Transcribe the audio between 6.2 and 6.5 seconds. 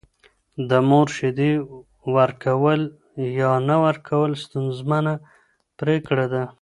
ده.